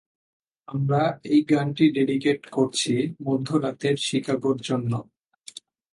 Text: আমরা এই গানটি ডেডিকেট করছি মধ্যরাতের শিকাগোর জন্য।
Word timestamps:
আমরা 0.67 1.01
এই 1.25 1.41
গানটি 1.51 1.85
ডেডিকেট 1.97 2.41
করছি 2.51 2.93
মধ্যরাতের 3.27 3.95
শিকাগোর 4.07 4.57
জন্য। 4.61 4.93